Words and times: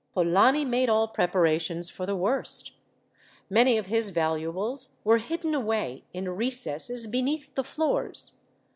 Polani 0.15 0.65
made 0.65 0.89
all 0.89 1.07
preparations 1.07 1.91
for 1.91 2.07
the 2.07 2.15
worst. 2.15 2.71
Many 3.51 3.77
of 3.77 3.85
his 3.85 4.09
valuables 4.09 4.95
were 5.03 5.19
hidden 5.19 5.53
away, 5.53 6.05
in 6.11 6.27
recesses 6.29 7.05
beneath 7.05 7.53
the 7.53 7.63
floors. 7.63 8.33